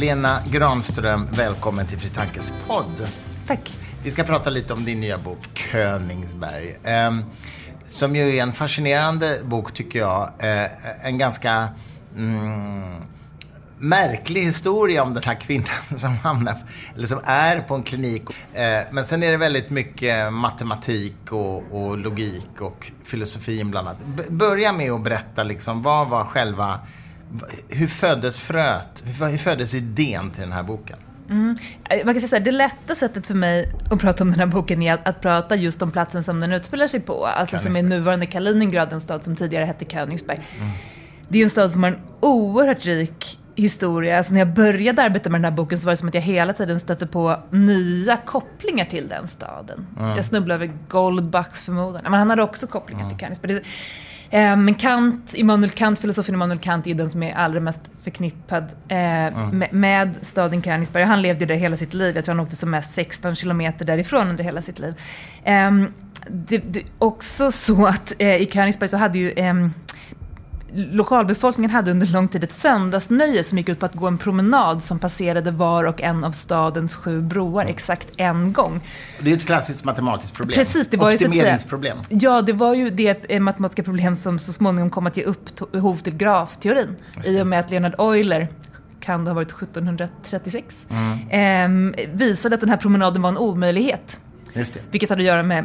[0.00, 3.08] Lena Granström, välkommen till Fritankes podd.
[3.46, 3.72] Tack.
[4.02, 6.76] Vi ska prata lite om din nya bok Königsberg.
[6.84, 7.10] Eh,
[7.86, 10.32] som ju är en fascinerande bok tycker jag.
[10.38, 11.68] Eh, en ganska
[12.16, 12.94] mm,
[13.78, 16.56] märklig historia om den här kvinnan som hamnar,
[16.94, 18.22] eller som är på en klinik.
[18.54, 23.98] Eh, men sen är det väldigt mycket matematik och, och logik och filosofi inblandat.
[24.04, 26.80] B börja med att berätta liksom, vad var själva,
[27.68, 30.98] hur föddes fröet, hur föddes idén till den här boken?
[31.30, 31.56] Mm.
[31.90, 34.46] Eh, man kan säga att det lätta sättet för mig att prata om den här
[34.46, 37.26] boken är att, att prata just om platsen som den utspelar sig på.
[37.26, 40.40] Alltså som är nuvarande Kaliningrad, en stad som tidigare hette Königsberg.
[40.58, 40.70] Mm.
[41.28, 44.18] Det är en stad som har en oerhört rik historia.
[44.18, 46.22] Alltså när jag började arbeta med den här boken så var det som att jag
[46.22, 49.86] hela tiden stötte på nya kopplingar till den staden.
[49.98, 50.16] Mm.
[50.16, 52.00] Jag snubblade över Goldbachs förmodan.
[52.02, 53.16] Men han hade också kopplingar mm.
[53.16, 53.62] till Königsberg.
[54.30, 58.64] Eh, men Kant, Immanuel Kant, filosofen Immanuel Kant är den som är allra mest förknippad
[58.88, 59.58] eh, mm.
[59.58, 61.04] med, med staden Königsberg.
[61.04, 62.16] Han levde där hela sitt liv.
[62.16, 64.94] Jag tror han åkte som mest 16 kilometer därifrån under hela sitt liv.
[65.44, 65.70] Eh,
[66.28, 69.72] det, det, också så att eh, i Königsberg så hade ju ehm,
[70.74, 74.82] lokalbefolkningen hade under lång tid ett söndagsnöje som gick ut på att gå en promenad
[74.82, 78.80] som passerade var och en av stadens sju broar exakt en gång.
[79.20, 80.58] Det är ett klassiskt matematiskt problem.
[80.58, 81.98] Precis, det var Optimeringsproblem.
[82.08, 85.22] Ju, ja, det var ju det eh, matematiska problem som så småningom kom att ge
[85.22, 86.96] upphov till grafteorin.
[87.24, 88.48] I och med att Leonard Euler
[89.00, 91.94] kan det ha varit 1736, mm.
[91.94, 94.20] eh, visade att den här promenaden var en omöjlighet.
[94.90, 95.64] Vilket hade att göra med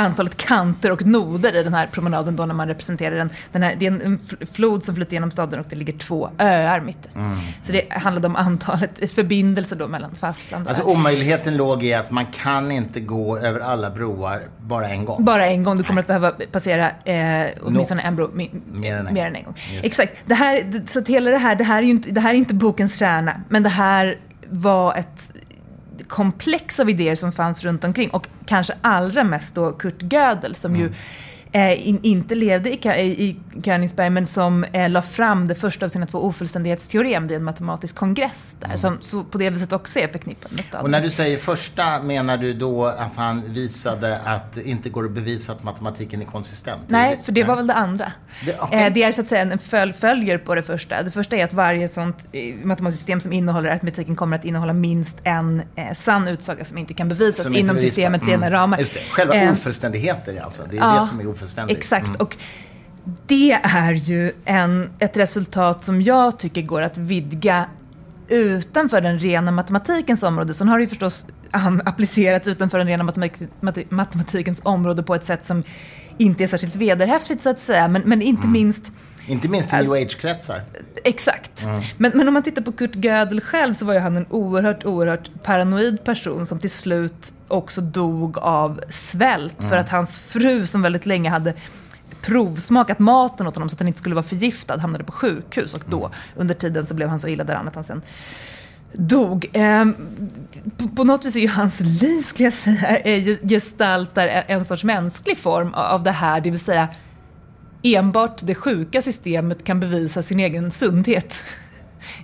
[0.00, 3.30] antalet kanter och noder i den här promenaden då när man representerar den.
[3.52, 4.18] den här, det är en
[4.52, 7.36] flod som flyter genom staden och det ligger två öar mitt mm.
[7.62, 12.10] Så det handlade om antalet förbindelser då mellan fastland och Alltså omöjligheten låg i att
[12.10, 15.24] man kan inte gå över alla broar bara en gång.
[15.24, 15.76] Bara en gång.
[15.76, 18.08] Du kommer att behöva passera eh, åtminstone no.
[18.08, 19.54] en bro mi, mer, än en, mer än en gång.
[19.72, 19.86] Just.
[19.86, 20.22] Exakt.
[20.26, 22.98] Det här, så hela det här, det här är inte, det här är inte bokens
[22.98, 24.18] kärna, men det här
[24.50, 25.32] var ett
[26.08, 30.74] komplex av idéer som fanns runt omkring och kanske allra mest då Kurt Gödel som
[30.74, 30.82] mm.
[30.82, 30.92] ju
[31.52, 35.88] eh, in, inte levde i, i Königsberg men som eh, la fram det första av
[35.88, 38.78] sina två ofullständighetsteorem vid en matematisk kongress där, mm.
[38.78, 40.84] som så på det viset också är förknippad med staden.
[40.84, 45.04] Och när du säger första, menar du då att han visade att det inte går
[45.04, 46.80] att bevisa att matematiken är konsistent?
[46.86, 48.12] Nej, för det var väl det andra.
[48.44, 48.86] Det, okay.
[48.86, 51.02] eh, det är så att säga en följ, följer på det första.
[51.02, 54.72] Det första är att varje sånt eh, matematiskt system som innehåller aritmetiken kommer att innehålla
[54.72, 58.34] minst en eh, sann utsaga som inte kan bevisas som inom systemets mm.
[58.34, 58.78] egna ramar.
[58.78, 59.00] Just det.
[59.00, 61.39] Själva eh, ofullständigheten alltså, det är ja, det som är ofullständigt.
[61.68, 62.08] Exakt.
[62.08, 62.20] Mm.
[62.20, 62.36] Och
[63.26, 67.66] det är ju en, ett resultat som jag tycker går att vidga
[68.28, 70.54] utanför den rena matematikens område.
[70.54, 71.26] Sen har det ju förstås
[71.84, 73.12] applicerats utanför den rena
[73.90, 75.62] matematikens område på ett sätt som
[76.18, 77.88] inte är särskilt vederhäftigt så att säga.
[77.88, 78.52] Men, men inte mm.
[78.52, 78.92] minst
[79.30, 80.62] inte minst i alltså, new age-kretsar.
[81.04, 81.64] Exakt.
[81.64, 81.80] Mm.
[81.96, 84.84] Men, men om man tittar på Kurt Gödel själv så var ju han en oerhört,
[84.84, 89.70] oerhört paranoid person som till slut också dog av svält mm.
[89.70, 91.54] för att hans fru som väldigt länge hade
[92.22, 95.82] provsmakat maten åt honom så att han inte skulle vara förgiftad hamnade på sjukhus och
[95.86, 96.18] då mm.
[96.36, 98.02] under tiden så blev han så illa däran att han sen
[98.92, 99.50] dog.
[99.52, 99.84] Eh,
[100.76, 104.84] på, på, något vis är ju hans liv, skulle jag säga, gestaltar en, en sorts
[104.84, 106.88] mänsklig form av det här, det vill säga
[107.82, 111.44] enbart det sjuka systemet kan bevisa sin egen sundhet.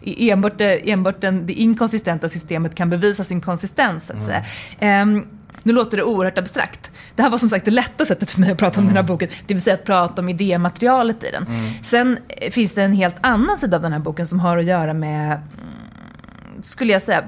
[0.04, 5.02] Enbart, det, enbart den, det inkonsistenta systemet kan bevisa sin konsistens, så att säga.
[5.02, 5.26] Um,
[5.62, 6.90] nu låter det oerhört abstrakt.
[7.14, 8.94] Det här var som sagt det lätta sättet för mig att prata om mm.
[8.94, 11.46] den här boken, det vill säga att prata om idématerialet i den.
[11.46, 11.72] Mm.
[11.82, 12.18] Sen
[12.50, 15.32] finns det en helt annan sida av den här boken som har att göra med,
[15.32, 17.24] mm, skulle jag säga,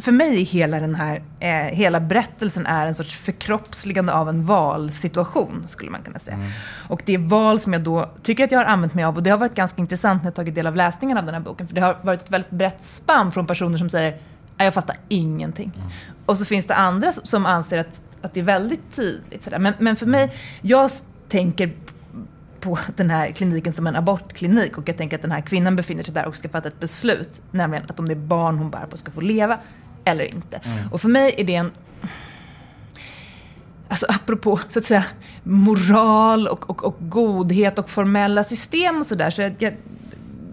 [0.00, 5.64] för mig hela den här, eh, hela berättelsen är en sorts förkroppsligande av en valsituation,
[5.68, 6.36] skulle man kunna säga.
[6.36, 6.48] Mm.
[6.88, 9.22] Och det är val som jag då tycker att jag har använt mig av och
[9.22, 11.68] det har varit ganska intressant när jag tagit del av läsningen av den här boken.
[11.68, 14.20] För det har varit ett väldigt brett spann från personer som säger
[14.64, 15.72] jag fattar ingenting.
[15.76, 15.88] Mm.
[16.26, 19.42] Och så finns det andra som anser att, att det är väldigt tydligt.
[19.42, 19.58] Sådär.
[19.58, 20.32] Men, men för mig,
[20.62, 20.90] jag
[21.28, 21.72] tänker
[22.60, 26.02] på den här kliniken som en abortklinik och jag tänker att den här kvinnan befinner
[26.02, 28.86] sig där och ska fatta ett beslut, nämligen att om det är barn hon bär
[28.86, 29.58] på ska få leva
[30.04, 30.56] eller inte.
[30.56, 30.92] Mm.
[30.92, 31.70] Och för mig är det en
[33.88, 35.04] Alltså apropå så att säga
[35.42, 39.30] moral och, och, och godhet och formella system och sådär.
[39.30, 39.72] Så jag, jag,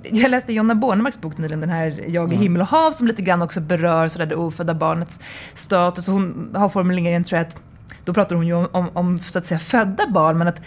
[0.03, 2.41] jag läste Jonna Bornemarks bok nyligen, den här Jag i mm.
[2.41, 5.19] himmel och hav, som lite grann också berör sådär det ofödda barnets
[5.53, 6.07] status.
[6.07, 7.57] Hon har formuleringen, tror jag, att
[8.05, 10.61] då pratar hon ju om, om, om så att säga födda barn, men att,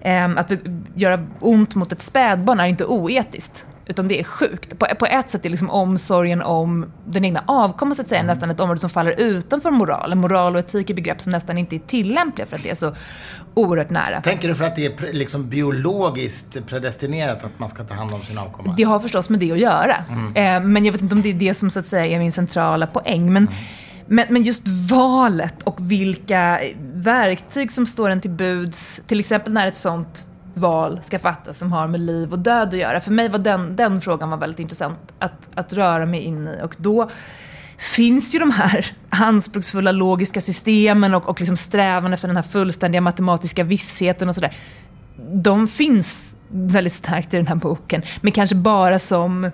[0.00, 0.52] äm, att
[0.94, 3.66] göra ont mot ett spädbarn är inte oetiskt.
[3.88, 4.78] Utan det är sjukt.
[4.78, 8.26] På, på ett sätt är liksom omsorgen om den egna avkomman så att säga, mm.
[8.26, 10.18] nästan ett område som faller utanför moralen.
[10.18, 12.94] Moral och etik är begrepp som nästan inte är tillämpliga för att det är så
[13.54, 14.20] oerhört nära.
[14.20, 18.22] Tänker du för att det är liksom biologiskt predestinerat att man ska ta hand om
[18.22, 18.74] sin avkomma?
[18.76, 19.96] Det har förstås med det att göra.
[20.10, 20.36] Mm.
[20.36, 22.32] Eh, men jag vet inte om det är det som så att säga är min
[22.32, 23.32] centrala poäng.
[23.32, 23.54] Men, mm.
[24.06, 26.60] men, men just valet och vilka
[26.94, 31.72] verktyg som står en till buds, till exempel när ett sånt val ska fattas som
[31.72, 33.00] har med liv och död att göra.
[33.00, 36.60] För mig var den, den frågan var väldigt intressant att, att röra mig in i.
[36.62, 37.10] Och då
[37.78, 43.00] finns ju de här anspråksfulla logiska systemen och, och liksom strävan efter den här fullständiga
[43.00, 44.56] matematiska vissheten och sådär.
[45.32, 49.50] De finns väldigt starkt i den här boken, men kanske bara som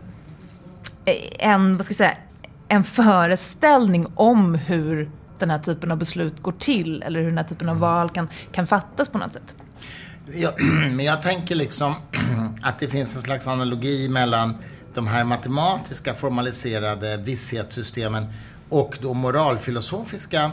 [1.39, 2.17] en, vad ska jag säga,
[2.69, 7.45] en föreställning om hur den här typen av beslut går till eller hur den här
[7.45, 9.55] typen av val kan, kan fattas på något sätt
[10.35, 10.63] jag,
[10.93, 11.95] men jag tänker liksom
[12.63, 14.55] att det finns en slags analogi mellan
[14.95, 18.27] de här matematiska formaliserade visshetssystemen
[18.69, 20.51] och då moralfilosofiska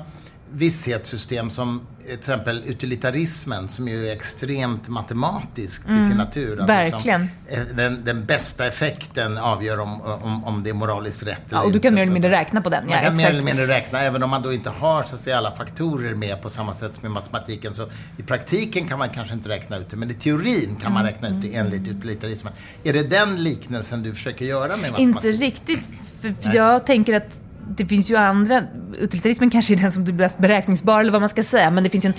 [0.52, 6.52] vishetssystem som till exempel utilitarismen som ju är extremt matematisk till mm, sin natur.
[6.52, 7.28] Alltså verkligen.
[7.48, 11.66] Liksom, den, den, bästa effekten avgör om, om, om det är moraliskt rätt ja, eller
[11.66, 12.86] och du kan mer eller mindre räkna på den.
[12.86, 15.22] Man ja, kan mer eller mindre räkna, även om man då inte har så att
[15.22, 17.74] säga, alla faktorer med på samma sätt som i matematiken.
[17.74, 17.88] Så
[18.18, 21.14] i praktiken kan man kanske inte räkna ut det, men i teorin kan man mm.
[21.14, 22.54] räkna ut det enligt utilitarismen.
[22.84, 25.32] Är det den liknelsen du försöker göra med matematik?
[25.32, 25.90] Inte riktigt,
[26.22, 28.64] för, för jag tänker att det finns ju andra,
[29.00, 31.90] utilitarismen kanske är den som blir mest beräkningsbar eller vad man ska säga, men det
[31.90, 32.14] finns ju en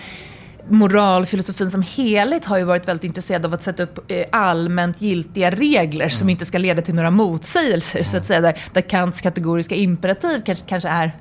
[0.68, 5.50] moralfilosofin som helhet har ju varit väldigt intresserad av att sätta upp eh, allmänt giltiga
[5.50, 6.10] regler mm.
[6.10, 8.04] som inte ska leda till några motsägelser, mm.
[8.04, 11.12] så att säga, där, där Kants kategoriska imperativ kanske, kanske är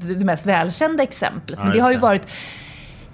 [0.00, 1.58] det mest välkända exemplet.
[1.58, 2.22] Men det har ju varit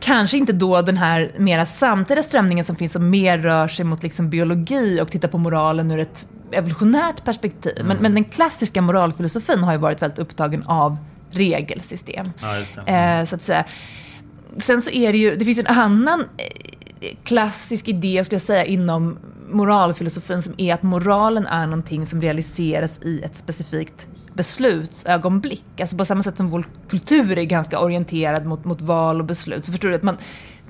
[0.03, 4.03] Kanske inte då den här mera samtida strömningen som finns som mer rör sig mot
[4.03, 7.73] liksom biologi och tittar på moralen ur ett evolutionärt perspektiv.
[7.77, 7.87] Mm.
[7.87, 10.97] Men, men, den klassiska moralfilosofin har ju varit väldigt upptagen av
[11.31, 12.31] regelsystem.
[12.41, 13.65] Ja, eh, så att säga.
[14.57, 18.65] Sen så är det ju, det finns en annan eh, klassisk idé skulle jag säga
[18.65, 19.19] inom
[19.51, 25.81] moralfilosofin som är att moralen är någonting som realiseras i ett specifikt beslutsögonblick.
[25.81, 29.65] Alltså på samma sätt som vår kultur är ganska orienterad mot, mot val och beslut
[29.65, 30.17] så förstår du att man,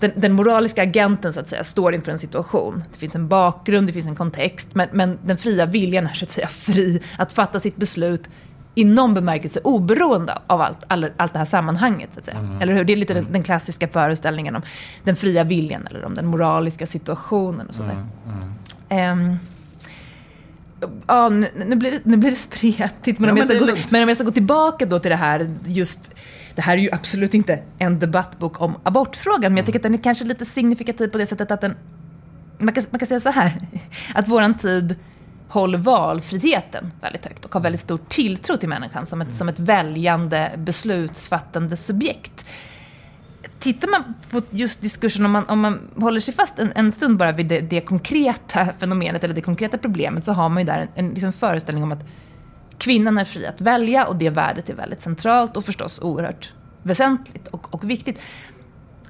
[0.01, 2.85] den, den, moraliska agenten så att säga står inför en situation.
[2.93, 6.25] Det finns en bakgrund, det finns en kontext, men, men den fria viljan är så
[6.25, 8.29] att säga fri att fatta sitt beslut
[8.75, 12.11] i någon bemärkelse oberoende av allt, all, allt det här sammanhanget.
[12.13, 12.39] Så att säga.
[12.39, 12.63] Mm.
[12.63, 12.85] Eller hur?
[12.85, 13.25] Det är lite mm.
[13.25, 14.63] den, den, klassiska föreställningen om
[15.05, 18.07] den fria viljan eller om den moraliska situationen och sådär.
[18.89, 19.31] Mm.
[19.31, 19.39] Um,
[21.07, 23.21] Ja, nu, nu, blir det, nu blir det spretigt.
[23.21, 25.17] Men, ja, om jag ska gå, men om jag ska gå tillbaka då till det
[25.17, 26.15] här, just
[26.55, 29.95] det här är ju absolut inte en debattbok om abortfrågan, men jag tycker att den
[29.95, 31.77] är kanske lite signifikativ på det sättet att den...
[32.59, 33.59] Man kan, man kan säga så här,
[34.15, 34.97] att våran tid
[35.49, 39.59] håller valfriheten väldigt högt och har väldigt stor tilltro till människan som ett, som ett
[39.59, 42.47] väljande, beslutsfattande subjekt.
[43.59, 47.17] Tittar man på just diskursen, om man, om man håller sig fast en, en stund
[47.17, 50.79] bara vid det, det, konkreta fenomenet eller det konkreta problemet, så har man ju där
[50.79, 52.05] en, en liksom föreställning om att
[52.79, 56.53] kvinnan är fri att välja och det värdet är väldigt centralt och förstås oerhört
[56.83, 58.21] väsentligt och, och viktigt.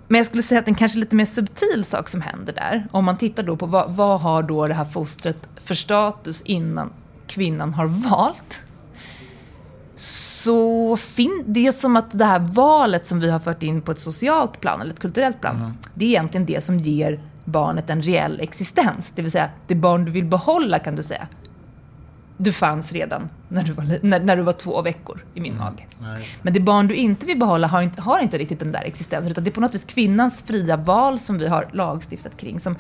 [0.09, 3.05] Men jag skulle säga att en kanske lite mer subtil sak som händer där, om
[3.05, 6.93] man tittar då på vad, vad har då det här fostret för status innan
[7.27, 8.63] kvinnan har valt?
[10.45, 13.93] Så fin- det är som att det här valet som vi har fört in på
[13.93, 15.73] ett socialt plan, eller ett kulturellt plan, mm.
[15.95, 19.13] det är egentligen det som ger barnet en reell existens.
[19.15, 21.29] Det vill säga, det barn du vill behålla kan du säga,
[22.37, 25.65] du fanns redan när du var, när, när du var två veckor i min mm.
[25.65, 25.87] mage.
[26.43, 29.31] Men det barn du inte vill behålla har inte, har inte riktigt den där existensen,
[29.31, 32.77] utan det är på något vis kvinnans fria val som vi har lagstiftat kring, som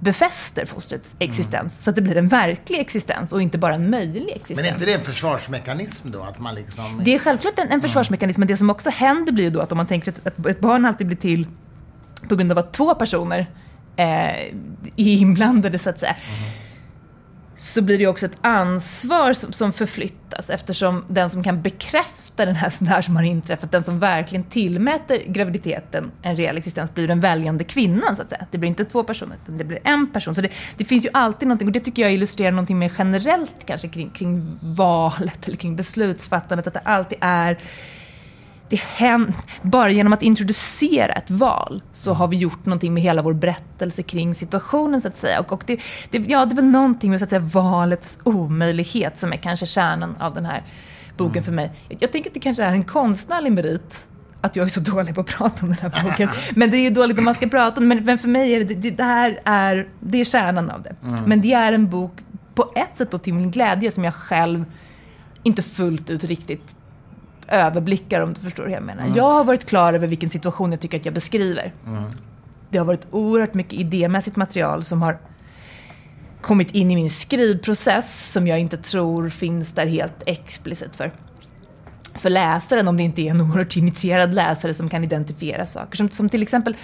[0.00, 1.28] befäster fostrets mm.
[1.28, 1.82] existens mm.
[1.82, 4.56] så att det blir en verklig existens och inte bara en möjlig existens.
[4.56, 6.22] Men är inte det en försvarsmekanism då?
[6.22, 7.00] Att man liksom...
[7.04, 9.72] Det är självklart en, en försvarsmekanism, men det som också händer blir ju då att
[9.72, 11.46] om man tänker att ett barn alltid blir till
[12.28, 13.38] på grund av att två personer
[13.96, 14.52] eh, är
[14.96, 16.16] inblandade så att säga.
[16.38, 16.67] Mm
[17.58, 22.54] så blir det också ett ansvar som, som förflyttas eftersom den som kan bekräfta den
[22.54, 27.20] här, här som har inträffat, den som verkligen tillmäter graviditeten en reell existens blir den
[27.20, 28.46] väljande kvinnan så att säga.
[28.50, 30.34] Det blir inte två personer, utan det blir en person.
[30.34, 33.66] Så det, det finns ju alltid någonting, och det tycker jag illustrerar någonting mer generellt
[33.66, 37.58] kanske kring, kring valet eller kring beslutsfattandet, att det alltid är
[38.68, 43.22] det händer, bara genom att introducera ett val så har vi gjort någonting med hela
[43.22, 45.40] vår berättelse kring situationen så att säga.
[45.40, 49.18] Och, och det, det, ja, det är väl någonting med så att säga, valets omöjlighet
[49.18, 50.62] som är kanske kärnan av den här
[51.16, 51.44] boken mm.
[51.44, 51.70] för mig.
[51.88, 54.06] Jag, jag tänker att det kanske är en konstnärlig merit
[54.40, 56.28] att jag är så dålig på att prata om den här boken.
[56.54, 58.64] Men det är ju dåligt om man ska prata om men, men för mig är
[58.64, 60.94] det, det, det här är, det är kärnan av det.
[61.02, 61.24] Mm.
[61.26, 62.12] Men det är en bok
[62.54, 64.64] på ett sätt då till min glädje som jag själv
[65.42, 66.76] inte fullt ut riktigt
[67.48, 69.02] överblickar om du förstår hur jag menar.
[69.02, 69.16] Mm.
[69.16, 71.72] Jag har varit klar över vilken situation jag tycker att jag beskriver.
[71.86, 72.02] Mm.
[72.70, 75.18] Det har varit oerhört mycket idémässigt material som har
[76.40, 81.12] kommit in i min skrivprocess som jag inte tror finns där helt explicit för,
[82.14, 85.96] för läsaren om det inte är en oerhört initierad läsare som kan identifiera saker.
[85.96, 86.76] Som, som till exempel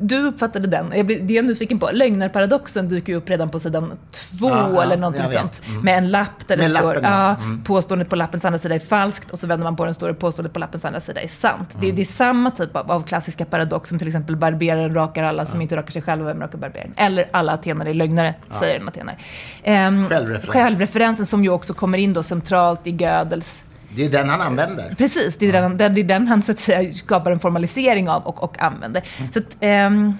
[0.00, 0.92] du uppfattade den.
[0.94, 1.90] Jag blir, det är jag nyfiken på.
[1.92, 5.62] Lögnarparadoxen dyker ju upp redan på sidan två Aha, eller någonting sånt.
[5.68, 5.80] Mm.
[5.80, 7.64] Med en lapp där med det står ja, mm.
[7.64, 10.14] påståendet på lappens andra sida är falskt och så vänder man på den står det
[10.14, 11.74] påståendet på lappens andra sida är sant.
[11.74, 11.86] Mm.
[11.86, 15.46] Det, det, är samma typ av, av, klassiska paradox som till exempel barberaren rakar alla
[15.46, 16.92] som inte rakar sig själva, vem rakar barberaren?
[16.96, 18.60] Eller alla atenare är lögnare, ja.
[18.60, 19.16] säger en atenare.
[19.64, 20.46] Um, Självreferens.
[20.46, 23.64] Självreferensen som ju också kommer in då centralt i Gödels
[23.94, 24.94] det är den han använder.
[24.98, 28.22] Precis, det är den, det är den han så att säga skapar en formalisering av
[28.22, 29.04] och, och använder.
[29.18, 29.32] Mm.
[29.32, 30.18] Så att, um,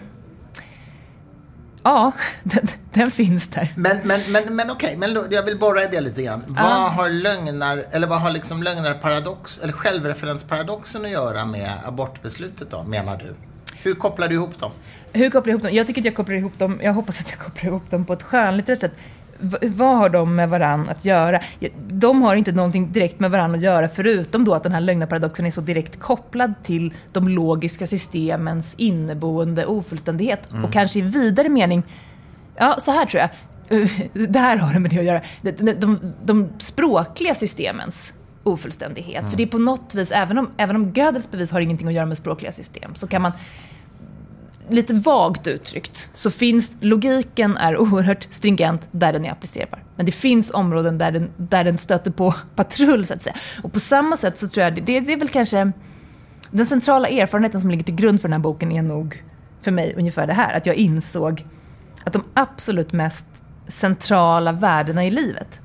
[1.83, 3.73] Ja, den, den, finns där.
[3.77, 6.45] Men, men, men, men okej, men jag vill borra i det lite grann.
[6.47, 12.85] Vad har lögnar, eller vad har liksom lögnarparadox, eller självreferensparadoxen att göra med abortbeslutet då,
[12.85, 13.35] menar du?
[13.83, 14.71] Hur kopplar du ihop dem?
[15.13, 15.75] Hur kopplar jag ihop dem?
[15.75, 18.13] Jag tycker att jag kopplar ihop dem, jag hoppas att jag kopplar ihop dem på
[18.13, 18.95] ett skönlitterärt sätt
[19.63, 21.41] vad har de med varann att göra?
[21.89, 25.47] De har inte någonting direkt med varann att göra förutom då att den här lögnaparadoxen
[25.47, 30.51] är så direkt kopplad till de logiska systemens inneboende ofullständighet.
[30.51, 30.65] Mm.
[30.65, 31.83] Och kanske i vidare mening,
[32.57, 33.31] ja så här tror jag,
[34.29, 39.19] det här har det med det att göra, de, de, de språkliga systemens ofullständighet.
[39.19, 39.31] Mm.
[39.31, 41.95] För det är på något vis, även om, även om Gödels bevis har ingenting att
[41.95, 43.33] göra med språkliga system, så kan man
[44.71, 49.85] lite vagt uttryckt så finns logiken är oerhört stringent där den är applicerbar.
[49.97, 53.37] Men det finns områden där den, där den stöter på patrull så att säga.
[53.63, 55.73] Och på samma sätt så tror jag, det, det är väl kanske
[56.51, 59.25] den centrala erfarenheten som ligger till grund för den här boken är nog
[59.61, 61.47] för mig ungefär det här, att jag insåg
[62.05, 63.27] att de absolut mest
[63.69, 65.61] centrala värdena i livet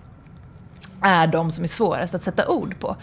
[1.01, 2.95] är de som är svårast att sätta ord på.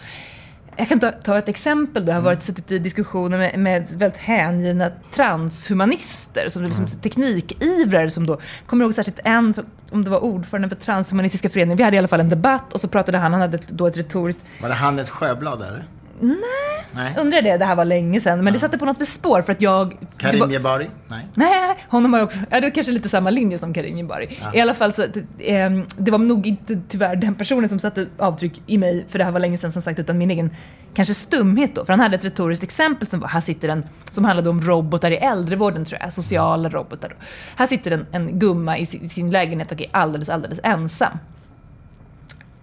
[0.77, 2.05] Jag kan ta, ta ett exempel.
[2.05, 2.11] Då.
[2.11, 6.99] Jag har varit, suttit i diskussioner med, med väldigt hängivna transhumanister, som liksom mm.
[6.99, 9.53] teknikivrare som då, kommer ihåg särskilt en,
[9.91, 12.81] om det var ordförande för Transhumanistiska föreningen, vi hade i alla fall en debatt och
[12.81, 14.41] så pratade han, han hade då ett retoriskt...
[14.61, 15.87] Var det Hannes Sjöblad eller?
[16.21, 17.13] Nej, Nej.
[17.17, 17.57] undrar det.
[17.57, 18.37] Det här var länge sedan.
[18.37, 18.51] Men ja.
[18.51, 19.97] det satte på något spår för att jag...
[20.17, 20.89] Karim Jebari?
[21.07, 21.27] Nej.
[21.33, 22.39] Nej, honom har också...
[22.49, 24.37] Ja, det var kanske lite samma linje som Karim Jebari.
[24.41, 24.53] Ja.
[24.53, 28.61] I alla fall så, eh, det var nog inte tyvärr den personen som satte avtryck
[28.65, 30.49] i mig, för det här var länge sedan som sagt, utan min egen
[30.93, 31.85] kanske stumhet då.
[31.85, 35.11] För han hade ett retoriskt exempel som var, här sitter en, som handlade om robotar
[35.11, 37.09] i äldrevården tror jag, sociala robotar.
[37.09, 37.15] Då.
[37.55, 41.17] Här sitter en, en gumma i sin, i sin lägenhet och är alldeles, alldeles ensam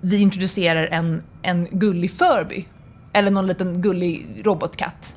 [0.01, 2.67] vi introducerar en, en gullig Furby
[3.19, 5.15] eller någon liten gullig robotkatt.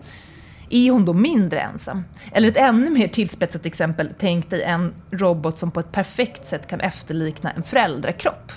[0.70, 2.04] Är hon då mindre ensam?
[2.32, 6.68] Eller ett ännu mer tillspetsat exempel, tänk dig en robot som på ett perfekt sätt
[6.68, 8.52] kan efterlikna en föräldrakropp.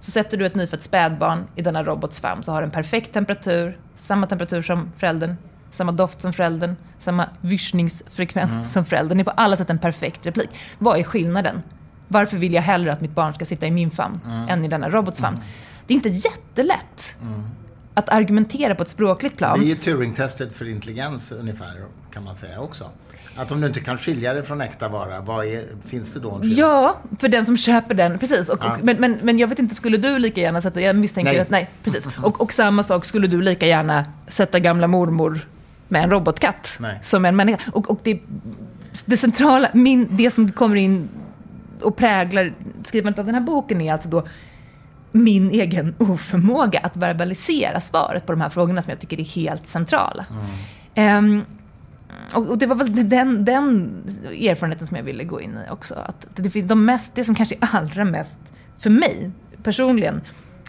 [0.00, 3.78] Så sätter du ett nyfött spädbarn i denna robots famn så har den perfekt temperatur,
[3.94, 5.36] samma temperatur som föräldern,
[5.70, 8.64] samma doft som föräldern, samma vyrsningsfrekvens mm.
[8.64, 9.18] som föräldern.
[9.18, 10.50] Det är på alla sätt en perfekt replik.
[10.78, 11.62] Vad är skillnaden?
[12.08, 14.48] Varför vill jag hellre att mitt barn ska sitta i min famn mm.
[14.48, 15.36] än i denna robots famn?
[15.36, 15.48] Mm.
[15.86, 17.18] Det är inte jättelätt.
[17.90, 19.60] Mm att argumentera på ett språkligt plan.
[19.60, 21.74] Det är ju Turing-testet för intelligens ungefär,
[22.12, 22.90] kan man säga också.
[23.36, 26.30] Att om du inte kan skilja det från äkta vara, vad är, finns det då
[26.30, 26.58] en skillnad?
[26.58, 28.48] Ja, för den som köper den, precis.
[28.48, 28.72] Och, ja.
[28.72, 31.40] och, men, men, men jag vet inte, skulle du lika gärna sätta, jag misstänker nej.
[31.40, 32.06] att, nej, precis.
[32.22, 35.48] Och, och samma sak, skulle du lika gärna sätta gamla mormor
[35.88, 36.98] med en robotkatt nej.
[37.02, 37.58] som en människa?
[37.72, 38.20] Och, och det,
[39.04, 41.08] det centrala, min, det som kommer in
[41.82, 42.54] och präglar
[42.84, 44.24] skrivandet av den här boken är alltså då
[45.12, 49.66] min egen oförmåga att verbalisera svaret på de här frågorna som jag tycker är helt
[49.66, 50.26] centrala.
[50.94, 51.24] Mm.
[51.24, 51.44] Um,
[52.34, 53.90] och, och, det var väl den, den
[54.24, 55.94] erfarenheten som jag ville gå in i också.
[55.94, 58.38] Att det, de mest, det som kanske är allra mest,
[58.78, 59.30] för mig
[59.62, 60.20] personligen,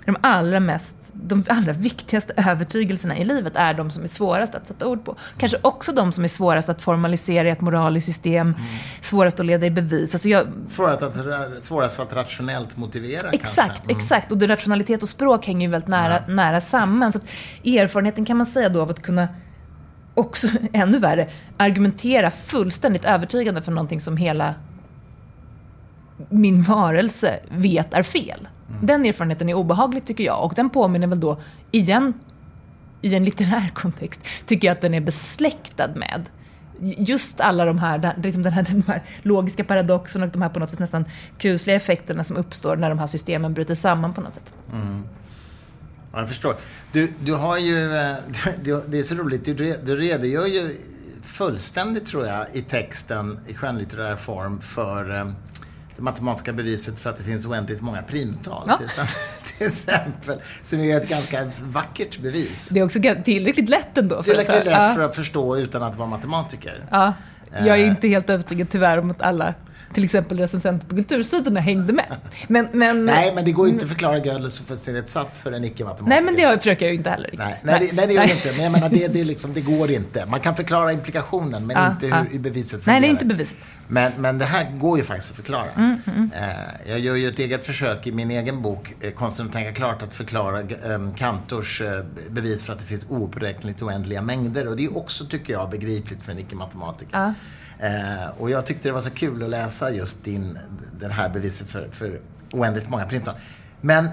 [0.05, 4.67] de allra mest, de allra viktigaste övertygelserna i livet är de som är svårast att
[4.67, 5.15] sätta ord på.
[5.37, 8.61] Kanske också de som är svårast att formalisera i ett moraliskt system, mm.
[9.01, 10.15] svårast att leda i bevis.
[10.15, 10.47] Alltså jag...
[10.65, 13.97] svårast, att, svårast att rationellt motivera Exakt, mm.
[13.97, 14.31] exakt.
[14.31, 16.33] Och det, rationalitet och språk hänger ju väldigt nära, ja.
[16.33, 17.13] nära samman.
[17.13, 17.19] Så
[17.63, 19.27] erfarenheten kan man säga då av att kunna
[20.13, 24.55] också, ännu värre, argumentera fullständigt övertygande för någonting som hela
[26.29, 28.47] min varelse vet är fel.
[28.71, 28.85] Mm.
[28.85, 32.13] Den erfarenheten är obehaglig tycker jag och den påminner väl då igen
[33.01, 36.29] i en litterär kontext tycker jag att den är besläktad med
[36.81, 40.59] just alla de här, liksom den här, de här logiska paradoxerna och de här på
[40.59, 41.05] något vis nästan
[41.37, 44.53] kusliga effekterna som uppstår när de här systemen bryter samman på något sätt.
[44.73, 45.03] Mm.
[46.13, 46.55] Ja, jag förstår.
[46.91, 48.15] Du, du har ju, eh,
[48.63, 50.75] du, det är så roligt, du, du redogör ju
[51.21, 55.25] fullständigt tror jag i texten i skönlitterär form för eh,
[56.01, 58.63] det matematiska beviset för att det finns oändligt många primtal.
[58.67, 58.77] Ja.
[59.57, 60.41] Till, exempel.
[60.63, 62.69] Som är ett ganska vackert bevis.
[62.69, 64.15] Det är också tillräckligt lätt ändå.
[64.15, 64.93] för Tillräckligt att- lätt ja.
[64.95, 66.83] för att förstå utan att vara matematiker.
[66.91, 67.13] Ja,
[67.51, 67.87] jag är Eh.
[67.89, 69.53] inte helt övertygad tyvärr om att alla,
[69.93, 72.15] till exempel recensenter på kultursidorna, hängde med.
[72.47, 76.09] Men, men, Nej, men det går ju inte att förklara Gödels fullständighetssats för en icke-matematiker.
[76.09, 77.39] nej, men det försöker jag ju inte heller riktigt.
[77.39, 78.51] Nej, nej, det, nej, det gör det inte.
[78.51, 80.25] Men jag menar, det, det, liksom, det går inte.
[80.25, 82.99] Man kan förklara implikationen, men Ja, inte hur, hur beviset fungerar.
[82.99, 83.57] Nej, det är inte bevisat.
[83.87, 85.71] Men, men det här går ju faktiskt att förklara.
[85.77, 85.97] Mm,
[86.35, 89.71] Eh, jag gör ju ett eget försök i min egen bok, eh, Konsten att tänka
[89.73, 90.65] klart, att förklara eh,
[91.17, 91.81] Kantors
[92.29, 94.67] bevis för att det finns ouppräkneligt oändliga mängder.
[94.67, 97.17] Och det är också, tycker jag, begripligt för en icke-matematiker.
[97.17, 97.33] Ja.
[97.81, 100.57] Eh, och jag tyckte det var så kul att läsa just din,
[100.99, 102.19] den här beviset för, för
[102.51, 103.35] oändligt många primtal.
[103.81, 104.09] Men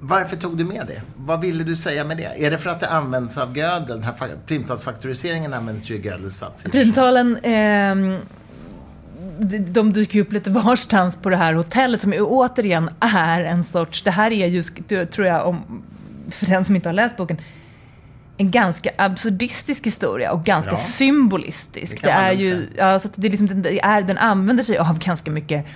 [0.00, 1.02] varför tog du med det?
[1.16, 2.44] Vad ville du säga med det?
[2.44, 3.86] Är det för att det används av Gödel?
[3.86, 4.14] Den här
[4.46, 6.62] primtalsfaktoriseringen används ju i Gödels sats.
[6.62, 8.18] Primtalen, ehm,
[9.60, 14.02] de, dyker ju upp lite varstans på det här hotellet som återigen är en sorts,
[14.02, 14.62] det här är ju,
[15.06, 15.82] tror jag, om,
[16.30, 17.40] för den som inte har läst boken,
[18.40, 20.76] en ganska absurdistisk historia och ganska Ja.
[20.76, 22.02] symbolistisk.
[22.02, 24.78] Det Det, är ju, ja, så att det är liksom, det är, den använder sig
[24.78, 25.66] av ganska mycket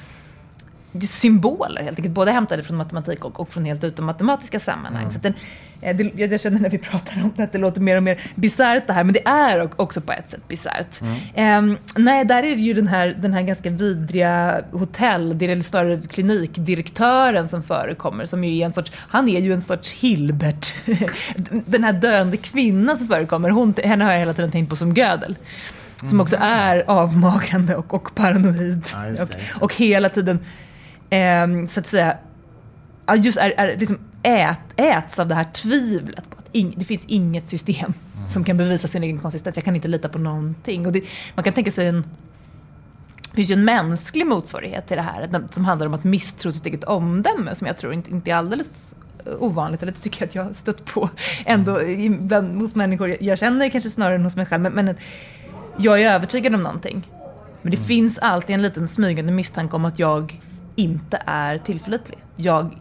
[1.01, 5.11] symboler helt enkelt, både hämtade från matematik och, och från helt utom matematiska sammanhang.
[5.11, 5.35] Så att den,
[5.81, 8.21] eh, det, jag känner när vi pratar om det att det låter mer och mer
[8.35, 11.01] bisarrt det här, men det är också på ett sätt bisarrt.
[11.35, 15.61] Ehm, nej, där är det ju den här, den här ganska vidriga hotell, det är
[15.61, 20.77] snarare klinikdirektören som förekommer, som ju är en sorts, han är ju en sorts Hilbert.
[21.67, 24.93] den här döende kvinnan som förekommer, hon, henne har jag hela tiden tänkt på som
[24.93, 25.37] Gödel.
[26.09, 28.85] Som också är avmagrande och, och paranoid.
[28.93, 30.39] Ja, det, och, och hela tiden,
[31.13, 32.17] ehm, så att säga,
[33.17, 37.05] just är, är liksom ät, äts av det här tvivlet på att ing, det finns
[37.07, 37.95] inget system
[38.29, 39.57] som kan bevisa sin egen konsistens.
[39.57, 40.87] Jag kan inte lita på någonting.
[40.87, 41.03] Och det,
[41.35, 42.05] man kan tänka sig en
[43.31, 46.67] det finns ju en mänsklig motsvarighet till det här som handlar om att misstro sitt
[46.67, 48.95] eget omdöme som jag tror inte, inte är alldeles
[49.39, 51.11] ovanligt, eller det tycker jag att jag har stött på
[51.45, 51.79] ändå
[52.09, 54.63] bland, hos människor jag, känner kanske snarare än hos mig själv.
[54.63, 54.97] Men, men
[55.77, 57.09] jag är övertygad om någonting.
[57.63, 60.41] Men det finns alltid en liten smygande misstanke om att jag
[60.77, 62.19] inte är tillförlitlig.
[62.37, 62.79] Jag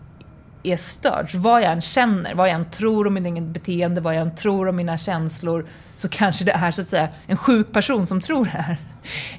[0.64, 1.32] är störd.
[1.32, 4.22] Så vad jag än känner, vad jag än tror om mitt eget beteende, vad jag
[4.22, 5.66] än tror om mina känslor,
[5.98, 8.78] så kanske det är så att säga en sjuk person som tror det här.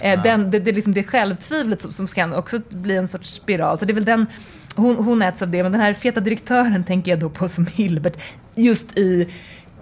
[0.03, 3.35] Eh, Den, det, det är liksom det självtvivlet som, som kan också bli en sorts
[3.35, 3.79] spiral.
[3.79, 4.27] Så det är väl den,
[4.77, 7.67] hon, hon äts av det, men den här feta direktören tänker jag då på som
[7.67, 8.17] Hilbert,
[8.55, 9.29] just i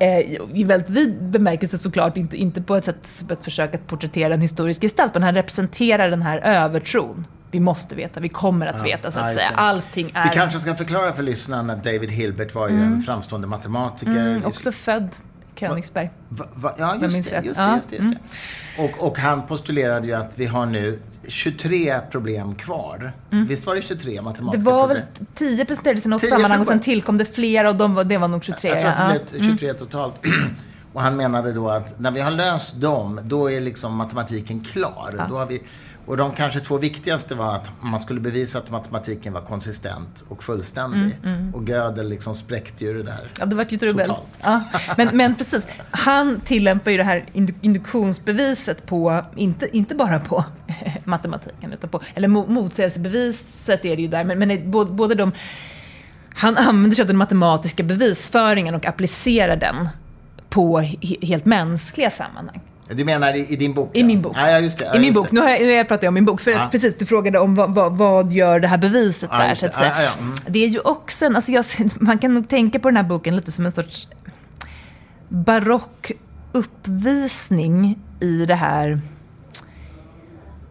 [0.01, 3.87] Eh, I väldigt vid bemärkelse såklart, inte, inte på ett sätt som ett försök att
[3.87, 7.27] porträttera en historisk gestalt, men han representerar den här övertron.
[7.51, 9.51] Vi måste veta, vi kommer att Ja, veta så ja, att just säga.
[9.51, 9.57] det.
[9.57, 10.25] Allting är...
[10.25, 14.13] Vi kanske ska förklara för lyssnarna att David Hilbert var ju en framstående matematiker.
[14.13, 15.17] Mm, också född
[15.61, 16.11] Königsberg.
[16.29, 18.83] Va, va, ja, just det, just det, Ja, just det, just det.
[18.83, 23.13] Och, och han postulerade ju att vi har nu 23 problem kvar.
[23.31, 25.27] Visst var det 23 Det matematiska var väl problem?
[25.35, 28.19] 10 presenterades i något 10 sammanhang och sen tillkom det flera och de var, det
[28.19, 28.71] var nog 23.
[28.71, 29.19] Jag tror att ja.
[29.33, 30.15] det blev 23 totalt.
[30.93, 35.27] Och han menade då att när vi har löst dem, då är liksom matematiken klar.
[35.29, 35.63] Då har vi,
[36.07, 40.43] och de kanske två viktigaste var att man skulle bevisa att matematiken var konsistent och
[40.43, 41.19] fullständig.
[41.25, 43.31] Mm, Och Gödel liksom spräckte ju det där.
[43.39, 44.07] Ja, det var ju trubbel.
[44.07, 44.39] Totalt.
[44.43, 44.63] Ja,
[44.97, 50.45] men, men precis, han tillämpar ju det här indu- induktionsbeviset på, inte, inte bara på
[51.05, 55.33] matematiken, utan på, eller mo- motsägelsebeviset är det ju där, men, men både, både de,
[56.35, 59.89] han använder sig av den matematiska bevisföringen och applicerar den
[60.49, 62.61] på he, helt mänskliga sammanhang.
[62.95, 63.91] Du menar i, i din bok?
[63.97, 64.07] I ja?
[64.07, 64.37] min bok.
[64.37, 64.85] Ja, just det.
[64.85, 65.27] Ja, I min bok.
[65.31, 65.35] det.
[65.35, 66.41] Nu, har jag, nu pratar jag om min bok.
[66.41, 66.69] För Ja.
[66.71, 69.79] precis, du frågade om vad, vad, vad gör det här beviset där, så att det.
[69.79, 70.13] säga.
[70.13, 70.35] Mm.
[70.47, 71.65] Det är ju också en, alltså jag,
[72.01, 74.09] man kan nog tänka på den här boken lite som en sorts
[75.29, 76.13] barock
[76.53, 79.01] uppvisning i det här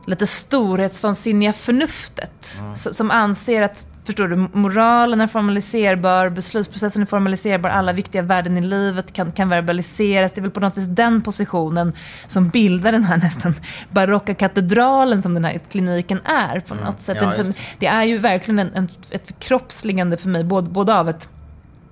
[0.07, 2.57] lite storhetsvansinniga förnuftet.
[2.59, 2.75] Mm.
[2.75, 8.61] Som anser att, förstår du, moralen är formaliserbar, beslutsprocessen är formaliserbar, alla viktiga värden i
[8.61, 10.33] livet kan, kan verbaliseras.
[10.33, 11.93] Det är väl på något vis den positionen
[12.27, 13.55] som bildar den här nästan
[13.89, 17.17] barocka katedralen som den här kliniken är på något sätt.
[17.17, 17.29] Mm.
[17.29, 20.69] Ja, Den som, just det är ju verkligen en, en, ett förkroppsligande för mig, både,
[20.69, 21.29] både av ett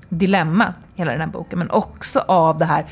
[0.10, 2.86] dilemma, hela den här boken, men också av det här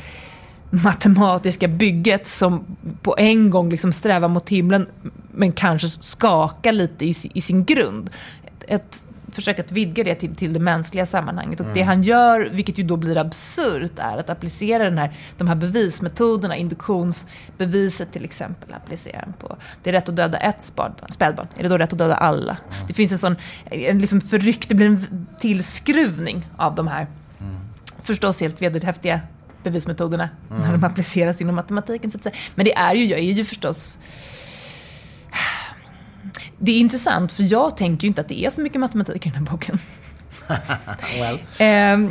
[0.69, 2.65] matematiska bygget som
[3.01, 4.87] på en gång liksom strävar mot himlen
[5.31, 8.09] men kanske skakar lite i, i sin grund.
[8.67, 9.01] Ett,
[9.35, 11.59] ett försök att vidga det till, till det mänskliga sammanhanget.
[11.59, 15.47] Och det han gör, vilket ju då blir absurt, är att applicera den här, de
[15.47, 19.57] här bevismetoderna, induktionsbeviset till exempel, applicerar han på.
[19.83, 21.47] Det är rätt att döda ett spädbarn, spädbarn.
[21.57, 22.57] är det då rätt att döda alla?
[22.87, 27.07] Det finns en sån, en liksom förryckt, det blir en tillskruvning av de här
[28.01, 29.19] förstås helt vederhäftiga
[29.63, 32.11] bevismetoderna när de appliceras inom matematiken.
[32.11, 32.35] Så att säga.
[32.55, 33.97] Men det är ju, jag är ju förstås
[36.57, 39.29] Det är intressant, för jag tänker ju inte att det är så mycket matematik i
[39.29, 39.79] den här boken.
[41.19, 41.39] well.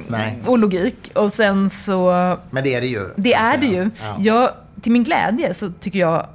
[0.09, 0.39] Nej.
[0.47, 1.11] och logik.
[1.15, 2.11] Och sen så...
[2.51, 3.07] Men det är det ju.
[3.17, 3.91] Det är det ju.
[4.01, 4.17] Ja.
[4.19, 6.27] Jag, till min glädje så tycker jag,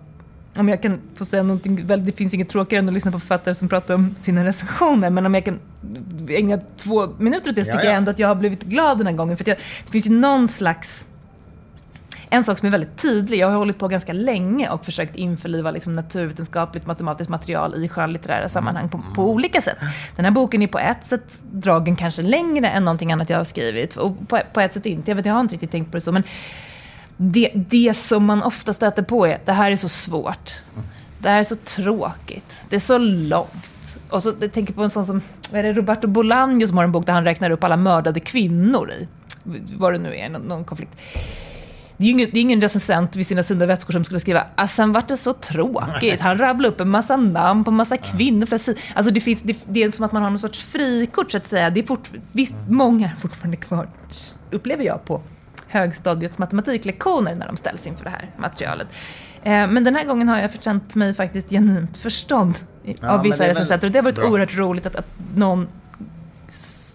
[0.55, 3.19] om jag kan få säga någonting, väl, det finns inget tråkigare än att lyssna på
[3.19, 5.59] författare som pratar om sina recensioner, men om jag kan
[6.29, 7.89] ägna två minuter åt det så tycker ja.
[7.89, 9.37] jag ändå att jag har blivit glad den här gången.
[9.37, 11.05] För jag, det finns ju någon slags
[12.29, 15.71] en sak som är väldigt tydlig, jag har hållit på ganska länge och försökt införliva
[15.71, 19.77] liksom naturvetenskapligt matematiskt material i skönlitterära sammanhang på, på olika sätt.
[20.15, 23.43] Den här boken är på ett sätt dragen kanske längre än någonting annat jag har
[23.43, 25.11] skrivit och på, på ett sätt inte.
[25.11, 26.23] Jag vet, jag har inte riktigt tänkt på det så, men
[27.17, 30.53] det, det som man ofta stöter på är, det här är så svårt.
[31.19, 32.61] Det här är så tråkigt.
[32.69, 33.99] Det är så långt.
[34.09, 36.83] Och så jag tänker på en sån som, vad är det, Roberto Bolaño som har
[36.83, 39.07] en bok där han räknar upp alla mördade kvinnor i,
[39.77, 40.91] vad det nu är, någon, någon konflikt.
[41.99, 44.43] Det är ju ingen, det är ingen recensent vid sina sunda vätskor som skulle skriva
[44.55, 46.19] ah, sen vart det så tråkigt.
[46.19, 48.45] Han rabblade upp en massa namn på en massa kvinnor.
[48.45, 51.31] flera sidor." Alltså det, finns, det, det är som att man har någon sorts frikort
[51.31, 51.69] så att säga.
[51.69, 53.89] Det är fort, visst, många är fortfarande kvar,
[54.51, 55.21] upplever jag, på
[55.67, 58.87] högstadiets matematiklektioner när de ställs inför det här materialet.
[59.43, 63.23] Eh, men den här gången har jag förtjänt mig faktiskt genuint förstånd i- Ja, av
[63.23, 63.89] vissa recensenter.
[63.89, 64.27] Det har varit bra.
[64.29, 65.67] oerhört roligt att, att någon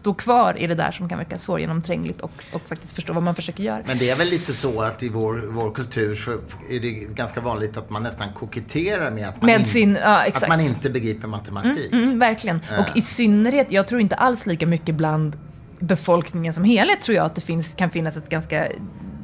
[0.04, 3.34] står kvar i det där som kan verka svårgenomträngligt och, och faktiskt förstå vad man
[3.34, 3.82] försöker göra.
[3.86, 6.32] Men det är väl lite så att i vår, vår kultur så
[6.70, 10.26] är det ganska vanligt att man nästan koketterar med att man, Med in- sin, ja
[10.34, 11.92] att man inte begriper matematik.
[11.92, 12.60] Mm, verkligen.
[12.78, 15.36] Och i synnerhet, jag tror inte alls lika mycket bland
[15.78, 18.68] befolkningen som helhet tror jag att det finns, kan finnas ett ganska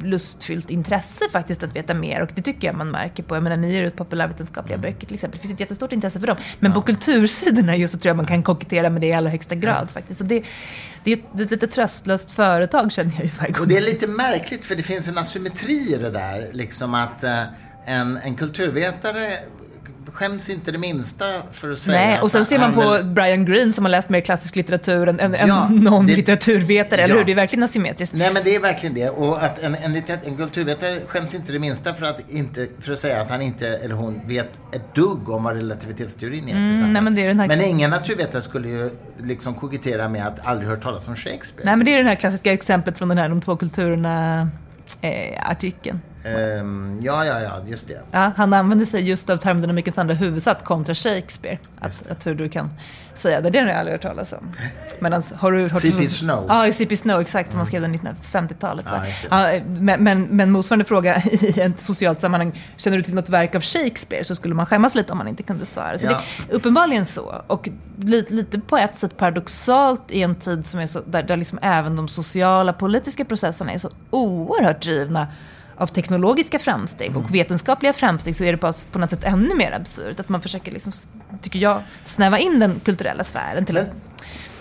[0.02, 3.56] lustfyllt intresse faktiskt att veta mer och det tycker jag man märker på, jag menar
[3.56, 6.36] ni ger ut populärvetenskapliga böcker till exempel, det finns ett jättestort intresse för dem.
[6.58, 9.54] Men på kultursidorna just så tror jag man kan kokettera med det i allra högsta
[9.54, 10.18] grad faktiskt.
[10.18, 10.44] Så det,
[11.04, 13.62] det är ett, det är ett lite tröstlöst företag känner jag ju varje gång.
[13.62, 16.50] Och det är lite märkligt för det finns en asymmetri i det där.
[16.52, 17.42] Liksom att eh,
[17.84, 19.28] en, en kulturvetare
[20.12, 23.44] skäms inte det minsta för att säga Nej, och sen ser man på vill- Brian
[23.44, 27.14] Greene som har läst mer klassisk litteratur än, än, Ja, än någon det- litteraturvetare, eller
[27.14, 27.18] Ja.
[27.18, 27.24] hur?
[27.26, 28.14] Det är verkligen asymmetriskt.
[28.14, 29.10] Nej men det är verkligen det.
[29.10, 32.98] Och att en, en, en kulturvetare skäms inte det minsta för att, inte, för att
[32.98, 36.56] säga att han inte, eller hon, vet ett dugg om vad relativitetsteorin är.
[36.56, 38.90] Mm, nej, men det är den här- men ingen naturvetare skulle ju
[39.22, 41.64] liksom kokettera med att aldrig hört talas om Shakespeare.
[41.66, 43.56] Nej, men det är det här klassiska exemplet från den här De två
[45.00, 46.00] kulturerna-artikeln.
[46.24, 48.02] Ehm, ja, ja, ja, just det.
[48.10, 51.58] ja, han använder sig just av termodynamikens andra huvudsats kontra Shakespeare.
[51.78, 52.70] Att, att hur du kan
[53.20, 53.50] säga det.
[53.50, 54.52] Det har jag aldrig hört talas om.
[54.98, 56.08] Medan, har du hört C.P.
[56.08, 56.44] Snow.
[56.48, 56.96] Ja, i C.P.
[56.96, 57.54] Snow, exakt.
[57.54, 58.84] Man skrev den 1950-talet.
[58.84, 58.92] va?
[59.02, 59.28] Ja, just det.
[59.30, 62.62] Ja, men, men, men motsvarande fråga i ett socialt sammanhang.
[62.76, 64.24] Känner du till något verk av Shakespeare?
[64.24, 65.98] Så skulle man skämmas lite om man inte kunde svara.
[65.98, 66.10] Så Ja.
[66.46, 67.42] det är uppenbarligen så.
[67.46, 71.36] Och lite, lite på ett sätt paradoxalt i en tid som är så, där, där
[71.36, 75.28] liksom även de sociala politiska processerna är så oerhört drivna
[75.80, 77.22] av teknologiska framsteg Mm.
[77.22, 80.20] och vetenskapliga framsteg så är det på, på något sätt ännu mer absurt.
[80.20, 80.92] Att man försöker, liksom,
[81.42, 83.90] tycker jag, snäva in den kulturella sfären till Men, att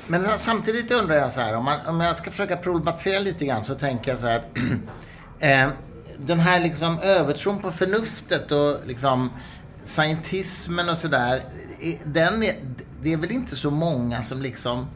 [0.08, 3.64] men samtidigt undrar jag så här, om, man, om jag ska försöka problematisera lite grann
[3.64, 4.48] så tänker jag så här att
[5.40, 5.68] eh,
[6.18, 9.30] den här liksom övertron på förnuftet och liksom
[9.86, 11.44] scientismen och sådär,
[12.04, 12.56] den är,
[13.02, 14.88] det är väl inte så många som liksom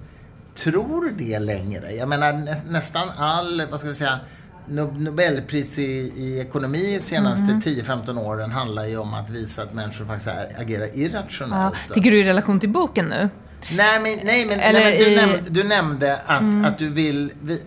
[0.55, 1.91] tror det längre.
[1.91, 4.19] Jag menar nä, nästan all, vad ska vi säga,
[4.67, 5.84] Nobelpris i,
[6.17, 7.60] i ekonomi de senaste Mm.
[7.62, 11.76] 10-15 åren handlar ju om att visa att människor faktiskt agerar Ja, irrationellt.
[11.93, 13.30] tänker du i relation till boken nu?
[13.71, 16.89] Nej, men, nej, men, Eller nej, men du, i- näm, du nämnde att, att du
[16.89, 17.32] vill...
[17.41, 17.62] Vi,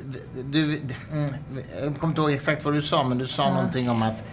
[0.45, 1.31] du, mm,
[1.85, 4.25] jag kommer inte ihåg exakt vad du sa, men du sa någonting om att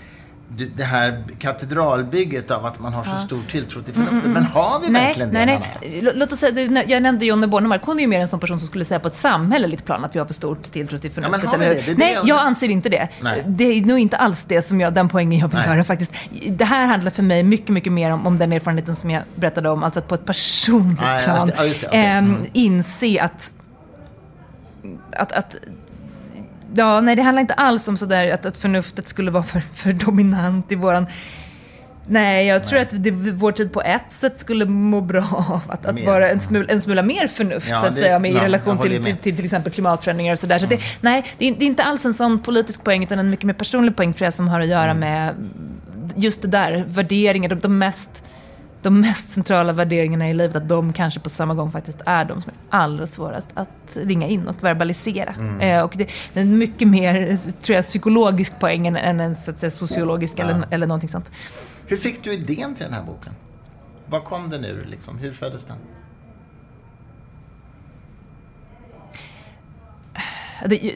[0.75, 4.31] det här katedralbygget av att man har så stor tilltro till förnuftet.
[4.31, 5.61] Men har vi Nej, verkligen nej, det?
[5.81, 6.01] nej.
[6.01, 8.59] Lå- Låt oss säga, jag nämnde Jonne Bornemark, hon är ju mer en sån person
[8.59, 11.23] som skulle säga på ett samhälleligt plan att vi har för stort tilltro till men
[11.23, 11.49] förnuftet.
[11.49, 11.81] har vi det?
[11.85, 13.07] Det nej, jag- anser inte det.
[13.21, 13.43] Nej.
[13.47, 15.67] Det är nog inte alls det som jag, den poängen jag vill Nej.
[15.69, 16.11] göra faktiskt.
[16.49, 19.69] Det här handlar för mig mycket, mycket mer om, om den erfarenheten som jag berättade
[19.69, 21.53] om, alltså att på ett personligt Ja, ja, just plan det.
[21.57, 21.87] Ja, just det.
[21.87, 21.99] Okej.
[22.05, 22.41] ehm, Mm.
[22.53, 23.51] inse att,
[25.17, 25.55] att, att
[26.75, 29.93] Ja, nej, det handlar inte alls om sådär att, att förnuftet skulle vara för, för
[29.93, 31.07] dominant i våran...
[32.07, 35.85] Nej, jag tror att det, vår tid på ett sätt skulle må bra av att,
[35.85, 36.05] att Mer.
[36.05, 38.77] vara en smula, en smula mer förnuft, Ja, så att det- säga, med, i relation
[38.77, 40.59] till, till, till till exempel klimatförändringar och sådär.
[40.59, 43.29] Så det, nej, det är, det är inte alls en sån politisk poäng, utan en
[43.29, 45.33] mycket mer personlig poäng tror jag, som har att göra med
[46.15, 48.23] just det där, värderingar, de, de mest
[48.83, 52.41] de mest centrala värderingarna i livet, att de kanske på samma gång faktiskt är de
[52.41, 55.35] som är allra svårast att ringa in och verbalisera.
[55.59, 59.51] Eh, och det, det är mycket mer, tror jag, psykologisk poäng än, än en så
[59.51, 61.31] att säga, sociologisk eller, eller någonting sånt.
[61.87, 63.33] Hur fick du idén till den här boken?
[64.05, 64.85] Var kom den ur?
[64.89, 65.17] Liksom?
[65.17, 65.77] Hur föddes den?
[70.65, 70.95] Det,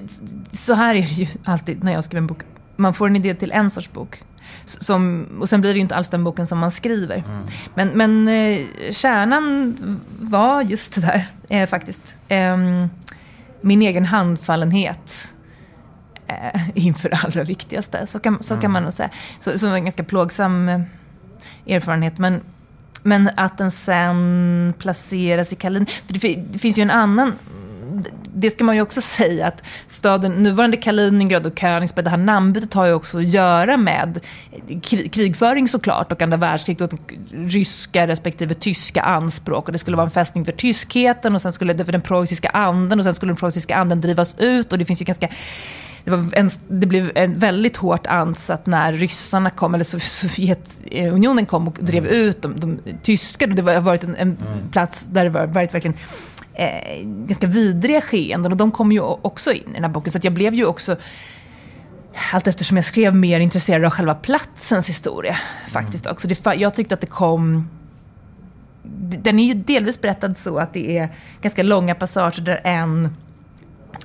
[0.52, 2.42] så här är det ju alltid när jag skriver en bok.
[2.78, 4.24] Man får en idé till en sorts bok.
[4.66, 7.16] Som, och sen blir det ju inte alls den boken som man skriver.
[7.16, 7.44] Mm.
[7.76, 9.76] Men, men eh, kärnan
[10.20, 12.18] var just det där, eh, faktiskt.
[12.28, 12.58] Eh,
[13.62, 15.34] min egen handfallenhet
[16.28, 18.08] eh, inför det allra viktigaste.
[18.08, 18.62] Så kan, så mm.
[18.62, 19.10] kan man nog säga.
[19.40, 20.82] Så, så en ganska plågsam eh,
[21.68, 22.18] erfarenhet.
[22.18, 22.42] Men,
[23.04, 25.86] men att den sen placeras i Kalin.
[25.86, 27.34] För det, det finns ju en annan
[28.34, 32.74] det ska man ju också säga att staden, nuvarande Kaliningrad och Königsberg, det här namnbytet
[32.74, 34.20] har ju också att göra med
[35.12, 39.66] krigföring såklart och andra världskriget och ryska respektive tyska anspråk.
[39.66, 42.50] Och det skulle vara en fästning för tyskheten och sen skulle det för den preussiska
[42.50, 45.30] anden och sen skulle den preussiska anden drivas ut och det finns ju ganska
[46.08, 51.78] det, en, det blev en väldigt hårt ansatt när ryssarna kom, eller Sovjetunionen kom och
[51.82, 52.16] drev mm.
[52.16, 53.48] ut de, de tyska.
[53.48, 54.70] Det har varit en, en mm.
[54.72, 55.98] plats där det var, varit verkligen
[56.58, 60.12] eh, ganska vidriga skeenden och de kom ju också in i den här boken.
[60.12, 60.96] Så jag blev ju också,
[62.34, 65.38] allt eftersom jag skrev, mer intresserad av själva platsens historia.
[65.72, 66.14] Faktiskt mm.
[66.14, 66.28] också.
[66.28, 67.70] Det, jag tyckte att det kom
[69.24, 71.10] den är ju delvis berättad så att det är
[71.42, 73.16] ganska långa passager där en,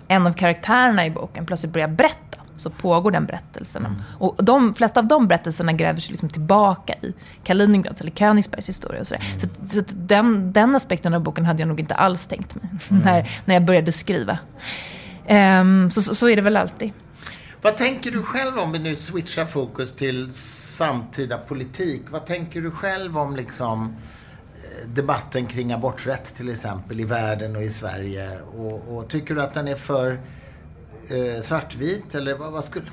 [0.09, 2.32] en av karaktärerna i boken plötsligt börjar berätta
[2.63, 3.87] så pågår den berättelsen.
[3.87, 4.03] Mm.
[4.19, 9.01] Och de flesta av de berättelserna gräver sig liksom tillbaka i Kaliningrads eller Königsbergs historia.
[9.01, 9.25] Och sådär.
[9.31, 9.41] Mm.
[9.41, 13.03] Så, så den, den, aspekten av boken hade jag nog inte alls tänkt mig mm.
[13.03, 14.39] när, när jag började skriva.
[15.29, 16.93] Um, så, så, så är det väl alltid.
[17.63, 22.03] Vad tänker du själv om vi nu switchar fokus till samtida politik?
[22.11, 23.97] Vad tänker du själv om liksom
[24.55, 28.31] eh, debatten kring aborträtt till exempel i världen och i Sverige?
[28.57, 30.21] Och, och tycker du att den är för
[31.11, 32.15] eh, svartvit?
[32.15, 32.87] Eller vad, vad, skulle,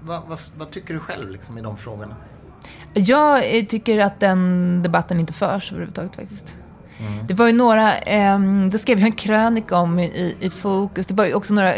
[0.00, 2.16] vad, vad, vad, tycker du själv liksom, i de frågorna?
[2.94, 6.54] Jag eh, tycker att den debatten inte förs överhuvudtaget faktiskt.
[6.98, 7.26] Mm.
[7.26, 8.40] Det var ju några, eh,
[8.72, 11.06] det skrev jag en krönika om i, i Fokus.
[11.06, 11.74] Det var ju också några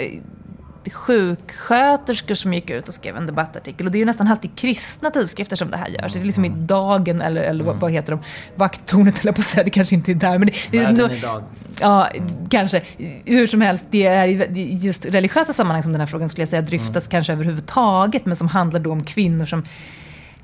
[0.91, 3.87] sjuksköterskor som gick ut och skrev en debattartikel.
[3.87, 6.13] Och det är ju nästan alltid kristna tidskrifter som det här görs.
[6.13, 6.67] Det är liksom i mm.
[6.67, 7.79] Dagen eller, eller mm.
[7.79, 8.21] vad heter de?
[8.55, 10.39] Vakttornet eller på att säga, det kanske inte är där.
[10.39, 11.43] Men det, Världen no, idag.
[11.81, 12.29] Ja, mm.
[12.49, 12.83] kanske.
[13.25, 16.49] Hur som helst, det är i just religiösa sammanhang som den här frågan skulle jag
[16.49, 17.11] säga dryftas mm.
[17.11, 18.27] kanske överhuvudtaget.
[18.27, 19.65] Men som handlar då om kvinnor som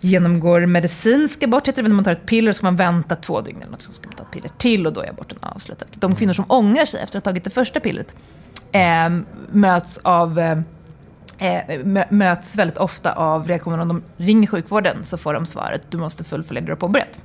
[0.00, 3.40] genomgår medicinsk abort, heter det när man tar ett piller, så ska man vänta två
[3.40, 5.86] dygn eller något, så ska man ta ett piller till och då är aborten avslutad.
[5.94, 8.14] De kvinnor som ångrar sig efter att ha tagit det första pillret
[8.72, 9.10] eh,
[9.50, 10.58] möts av eh,
[11.38, 15.98] eh möts väldigt ofta av reaktioner om de ringer sjukvården så får de svaret du
[15.98, 17.20] måste fullfölja det du har påbörjat.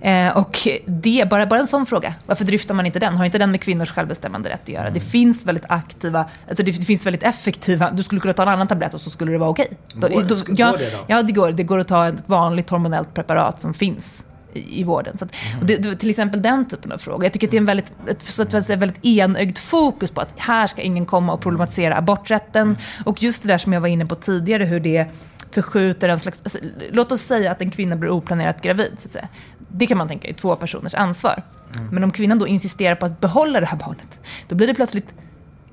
[0.00, 3.16] Eh, och det, bara, bara en sån fråga, varför dryftar man inte den?
[3.16, 4.82] Har inte den med kvinnors självbestämmande rätt att göra?
[4.82, 4.94] Mm.
[4.94, 8.48] Det finns väldigt aktiva, alltså det, det, finns väldigt effektiva, du skulle kunna ta en
[8.48, 9.68] annan tablett och så skulle det vara okej.
[9.96, 10.14] Okay.
[10.14, 10.98] Går, då, då, ja, går det då?
[11.06, 11.52] Ja, det går.
[11.52, 15.18] Det går att ta ett vanligt hormonellt preparat som finns i, vården.
[15.18, 15.66] Så att, mm.
[15.66, 17.24] det, det, till exempel den typen av frågor.
[17.24, 20.20] Jag tycker att det är en väldigt, ett, så att säga, väldigt enögd fokus på
[20.20, 22.62] att här ska ingen komma och problematisera aborträtten.
[22.62, 22.76] Mm.
[23.04, 25.06] Och just det där som jag var inne på tidigare, hur det
[25.50, 26.40] förskjuter en slags...
[26.42, 26.58] Alltså,
[26.90, 28.96] låt oss säga att en kvinna blir oplanerat gravid.
[28.98, 29.28] Så att säga.
[29.68, 31.42] Det kan man tänka är två personers ansvar.
[31.76, 31.88] Mm.
[31.88, 35.14] Men om kvinnan då insisterar på att behålla det här barnet, då blir det plötsligt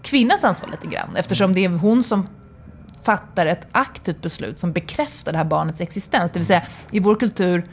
[0.02, 1.16] kvinnans ansvar lite grann.
[1.16, 2.28] Eftersom det är hon som
[3.04, 6.32] fattar ett aktivt beslut som bekräftar det här barnets existens.
[6.32, 7.66] Det vill säga, i vår kultur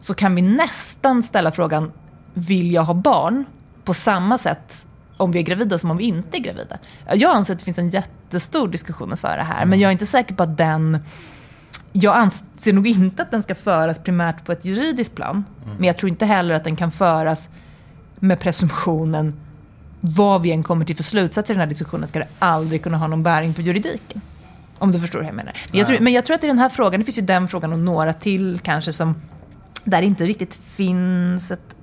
[0.00, 1.92] så kan vi nästan ställa frågan,
[2.34, 3.44] vill jag ha barn?
[3.84, 6.78] På samma sätt om vi är gravida som om vi inte är gravida.
[7.14, 9.68] Jag anser att det finns en jättestor diskussion att föra här, mm.
[9.68, 10.98] men jag är inte säker på att den...
[11.92, 15.76] Jag anser nog inte att den ska föras primärt på ett juridiskt plan, mm.
[15.76, 17.48] men jag tror inte heller att den kan föras
[18.16, 19.40] med presumtionen
[20.00, 22.96] vad vi än kommer till för slutsatser i den här diskussionen ska det aldrig kunna
[22.96, 24.20] ha någon bäring på juridiken.
[24.78, 25.52] Om du förstår hur jag menar.
[25.70, 27.48] Men jag, tror, men jag tror att i den här frågan, det finns ju den
[27.48, 29.14] frågan och några till kanske som
[29.90, 31.76] där det inte riktigt finns ett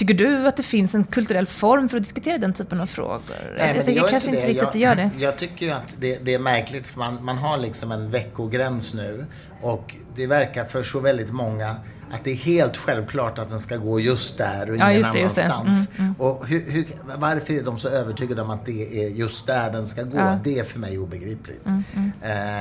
[0.00, 3.54] Tycker du att det finns en kulturell form för att diskutera den typen av frågor?
[3.58, 5.10] Nej, jag tycker kanske inte, inte riktigt jag, det gör det.
[5.18, 8.94] Jag tycker ju att det, det, är märkligt för man, man har liksom en veckogräns
[8.94, 9.26] nu
[9.62, 11.76] och det verkar för så väldigt många
[12.10, 15.12] att det är helt självklart att den ska gå just där och ingen ja, just
[15.12, 15.88] det, annanstans.
[15.98, 16.20] Mm, mm.
[16.20, 19.86] Och hur, hur, varför är de så övertygade om att det är just där den
[19.86, 20.18] ska gå?
[20.18, 20.38] Ja.
[20.44, 21.66] Det är för mig obegripligt.
[21.66, 22.12] Mm, mm.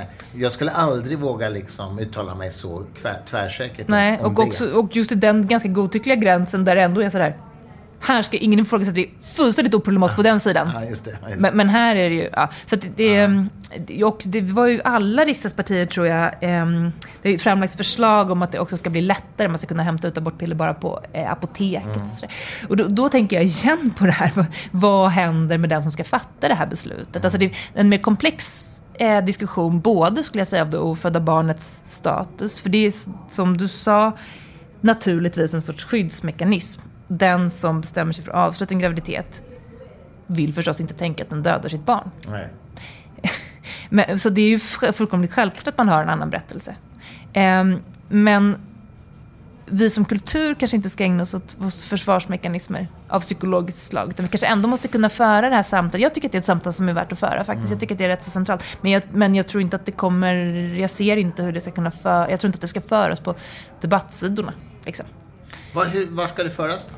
[0.01, 2.85] eh, jag skulle aldrig våga liksom uttala mig så
[3.25, 7.01] tvärsäkert Nej, om, om och, också, och just den ganska godtyckliga gränsen där det ändå
[7.01, 7.35] är sådär
[8.01, 10.71] här ska ingen ifrågasätta, det är fullständigt oproblematiskt på den sidan.
[10.73, 11.37] Ja, just det, just det.
[11.37, 12.49] Men, men, här är det ju, ja.
[12.65, 12.89] Så det,
[13.77, 18.41] det, och det var ju alla riksdagspartier tror jag, um, det har framlagts förslag om
[18.41, 21.31] att det också ska bli lättare, man ska kunna hämta ut abortpiller bara på eh,
[21.31, 21.95] apoteket.
[21.95, 22.07] Mm.
[22.63, 25.83] Och, och då, då, tänker jag igen på det här, vad, vad händer med den
[25.83, 27.15] som ska fatta det här beslutet?
[27.15, 27.25] Mm.
[27.25, 31.19] Alltså det är en mer komplex eh, diskussion, både skulle jag säga av det ofödda
[31.19, 32.93] barnets status, för det är
[33.29, 34.17] som du sa,
[34.81, 39.41] naturligtvis en sorts skyddsmekanism den som bestämmer sig för att avsluta en graviditet
[40.27, 42.11] vill förstås inte tänka att den dödar sitt barn.
[42.27, 42.49] Nej.
[43.89, 44.59] Men, så det är ju
[44.93, 46.75] fullkomligt självklart att man hör en annan berättelse.
[47.33, 47.63] Eh,
[48.09, 48.57] men
[49.65, 54.09] vi som kultur kanske inte ska ägna oss åt försvarsmekanismer av psykologiskt slag.
[54.09, 56.01] Utan vi kanske ändå måste kunna föra det här samtalet.
[56.01, 57.57] Jag tycker att det är ett samtal som är värt att föra faktiskt.
[57.57, 57.71] Mm.
[57.71, 58.63] Jag tycker att det är rätt så centralt.
[58.81, 60.35] Men jag, men jag tror inte att det kommer,
[60.75, 62.29] jag ser inte hur det ska kunna föras.
[62.29, 63.35] Jag tror inte att det ska föras på
[63.81, 64.53] debattsidorna.
[64.85, 65.05] Liksom.
[65.73, 66.91] Var, hur, var ska det föras då?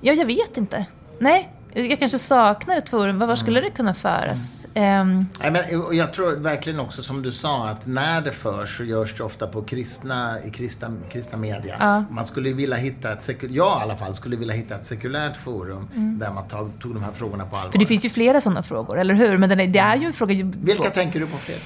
[0.00, 0.86] Ja, jag vet inte.
[1.18, 3.18] Nej, jag kanske saknar ett forum.
[3.18, 4.66] Var skulle det kunna föras?
[4.74, 5.08] Mm.
[5.08, 5.26] Um...
[5.40, 9.14] Nej, men, jag tror verkligen också som du sa att när det förs så görs
[9.14, 11.76] det ofta på kristna, i kristna, kristna media.
[11.78, 12.04] Ja.
[12.10, 15.88] Man skulle vilja hitta ett, jag i alla fall, skulle vilja hitta ett sekulärt forum
[15.94, 16.18] mm.
[16.18, 17.72] där man tog, tog de här frågorna på allvar.
[17.72, 19.38] För det finns ju flera sådana frågor, eller hur?
[19.38, 20.34] Men är, det är ju en fråga...
[20.44, 21.56] Vilka tänker du på fler?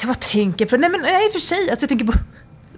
[0.00, 0.76] Jag vad tänker på?
[0.76, 2.12] Nej men i och för sig, alltså jag tänker på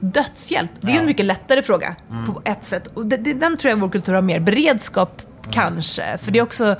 [0.00, 0.70] dödshjälp.
[0.80, 1.00] Det är ja.
[1.00, 2.26] en mycket lättare fråga mm.
[2.26, 2.86] på ett sätt.
[2.86, 6.42] Och det, det, den tror jag vår kultur har mer beredskap Kanske, för det är
[6.42, 6.76] också...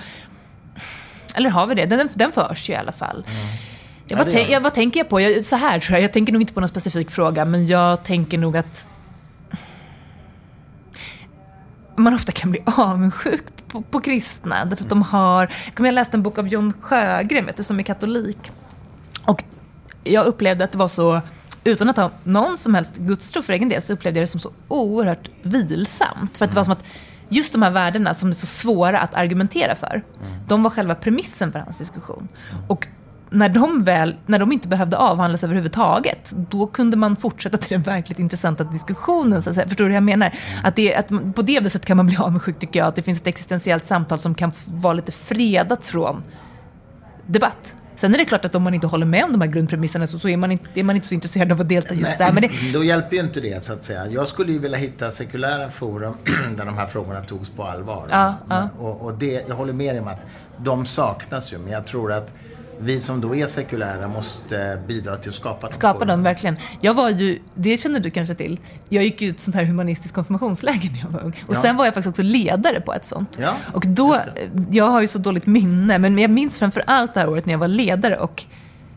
[1.35, 1.87] Eller har vi det?
[1.87, 3.25] Den, den förs ju i alla fall.
[3.27, 3.47] Mm.
[4.07, 5.21] Ja, vad, tänk, ja, vad tänker jag på?
[5.21, 6.05] Jag, så här tror jag.
[6.05, 8.87] Jag tänker nog inte på någon specifik fråga, men jag tänker nog att
[11.97, 14.65] man ofta kan bli avundsjuk på, på kristna.
[14.65, 15.53] Därför att de har...
[15.79, 18.53] Jag läste en bok av John Sjögren, vet du, som är katolik.
[19.25, 19.45] Och
[20.05, 21.21] jag upplevde att det var så...
[21.65, 24.41] Utan att ha någon som helst gudstro för egen del så upplevde jag det som
[24.41, 26.39] så oerhört vilsamt.
[26.39, 26.85] För att det var som att
[27.29, 30.33] just de här värdena som är så svåra att argumentera för, mm.
[30.49, 32.29] de var själva premissen för hans diskussion.
[32.51, 32.65] Mm.
[32.69, 32.89] Och
[33.31, 37.83] när de, väl, när de inte behövde avhandlas överhuvudtaget, då kunde man fortsätta till den
[37.83, 39.43] verkligt intressanta diskussionen.
[39.43, 39.69] Så att säga.
[39.69, 40.27] Förstår du hur jag menar?
[40.27, 40.65] Mm.
[40.65, 43.21] Att, det, att på det viset kan man bli avundsjuk, tycker jag, att det finns
[43.21, 46.23] ett existentiellt samtal som kan vara lite fredat från
[47.27, 47.75] debatt.
[48.01, 50.19] Sen är det klart att om man inte håller med om de här grundpremisserna så,
[50.19, 52.33] så är, man inte, är man inte så intresserad av att delta just Nej, där.
[52.33, 52.73] Men det...
[52.73, 54.07] Då hjälper ju inte det, så att säga.
[54.07, 56.15] Jag skulle ju vilja hitta sekulära forum
[56.57, 58.07] där de här frågorna togs på allvar.
[58.11, 58.69] Ja, ja.
[58.79, 60.21] Och, och det, jag håller med om att
[60.57, 62.35] de saknas ju, men jag tror att
[62.83, 65.73] vi som då är sekulära måste bidra till att skapa dem.
[65.73, 66.57] Skapa dem, verkligen.
[66.81, 70.91] Jag var ju, det känner du kanske till, jag gick ut sånt här humanistiskt konfirmationsläger
[70.91, 71.35] när jag var ung.
[71.47, 71.63] Och ja.
[71.63, 73.39] sen var jag faktiskt också ledare på ett sånt.
[73.41, 74.17] Ja, och då,
[74.71, 77.53] jag har ju så dåligt minne, men jag minns framför allt det här året när
[77.53, 78.45] jag var ledare och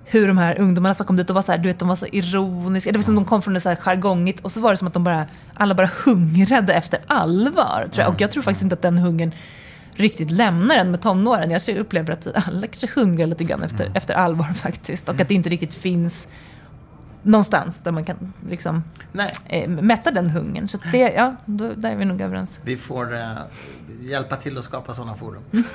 [0.06, 1.96] hur de här ungdomarna som kom dit och var så här, du vet, de var
[1.96, 2.92] så ironiska.
[2.92, 4.88] Det var som de kom från det så här jargongigt och så var det som
[4.88, 7.88] att de bara, alla bara hungrade efter allvar.
[7.92, 8.14] Tror jag.
[8.14, 9.32] Och jag tror faktiskt inte att den hungern
[9.96, 11.52] riktigt lämnar en med tonåren.
[11.52, 13.96] Jag upplever att alla kanske hungrar lite grann efter, mm.
[13.96, 15.10] efter allvar faktiskt.
[15.10, 16.28] Och att det inte riktigt finns
[17.24, 18.84] någonstans där man kan liksom,
[19.46, 20.68] eh, mätta den hungern.
[20.68, 22.60] Så det, ja, då, där är vi nog överens.
[22.64, 23.30] Vi får eh,
[24.02, 25.44] hjälpa till att skapa sådana forum.
[25.52, 25.66] Mm.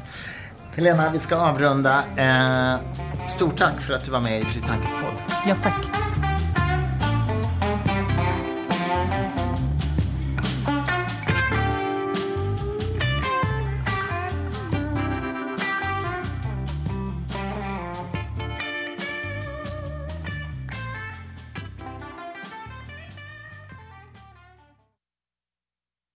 [0.74, 2.02] Helena, vi ska avrunda.
[2.16, 2.80] Eh,
[3.26, 5.36] stort tack för att du var med i Fri Tankes podd.
[5.46, 6.29] Ja, tack.